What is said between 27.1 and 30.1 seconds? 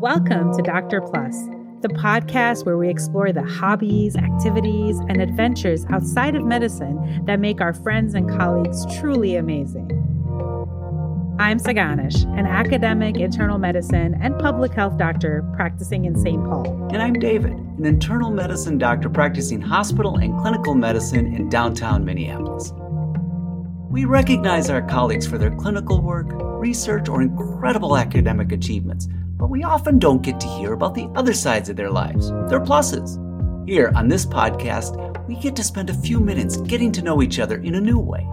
incredible academic achievements, but we often